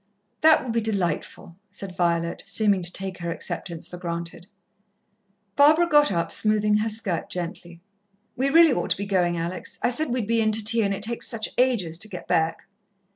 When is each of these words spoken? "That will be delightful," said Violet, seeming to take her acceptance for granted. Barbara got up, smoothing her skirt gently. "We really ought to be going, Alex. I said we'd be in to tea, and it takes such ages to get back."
"That 0.41 0.63
will 0.63 0.71
be 0.71 0.81
delightful," 0.81 1.57
said 1.69 1.95
Violet, 1.95 2.41
seeming 2.47 2.81
to 2.81 2.91
take 2.91 3.19
her 3.19 3.29
acceptance 3.31 3.87
for 3.87 3.97
granted. 3.97 4.47
Barbara 5.55 5.87
got 5.87 6.11
up, 6.11 6.31
smoothing 6.31 6.77
her 6.77 6.89
skirt 6.89 7.29
gently. 7.29 7.81
"We 8.35 8.49
really 8.49 8.73
ought 8.73 8.89
to 8.89 8.97
be 8.97 9.05
going, 9.05 9.37
Alex. 9.37 9.77
I 9.83 9.91
said 9.91 10.09
we'd 10.09 10.25
be 10.25 10.41
in 10.41 10.53
to 10.53 10.63
tea, 10.63 10.81
and 10.81 10.91
it 10.95 11.03
takes 11.03 11.27
such 11.27 11.49
ages 11.55 11.99
to 11.99 12.07
get 12.09 12.27
back." 12.27 12.63